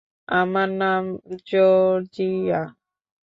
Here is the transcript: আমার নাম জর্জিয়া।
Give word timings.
আমার 0.31 0.69
নাম 0.81 1.03
জর্জিয়া। 1.47 2.61